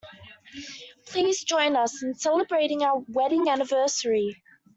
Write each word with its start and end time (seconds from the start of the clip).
Please 1.05 1.43
join 1.43 1.75
us 1.75 2.01
in 2.01 2.15
celebrating 2.15 2.81
our 2.81 3.03
wedding 3.07 3.47
anniversary 3.47 4.41